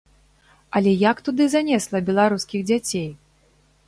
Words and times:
Але 0.77 0.93
як 1.09 1.17
туды 1.27 1.45
занесла 1.55 2.01
беларускіх 2.07 2.65
дзяцей? 2.71 3.07